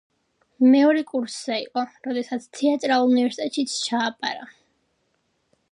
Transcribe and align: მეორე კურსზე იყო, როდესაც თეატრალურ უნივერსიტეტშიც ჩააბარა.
მეორე 0.75 1.03
კურსზე 1.11 1.57
იყო, 1.65 1.83
როდესაც 2.07 2.49
თეატრალურ 2.61 3.13
უნივერსიტეტშიც 3.13 3.77
ჩააბარა. 3.87 4.53